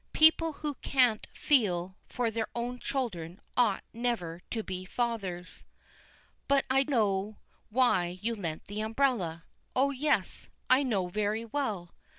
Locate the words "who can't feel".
0.53-1.95